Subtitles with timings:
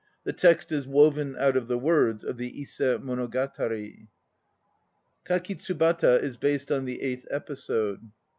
[0.23, 4.07] The text is woven out of the words of the Ise Monogatari.
[5.27, 8.09] Kakitsubata is based on the eighth episode.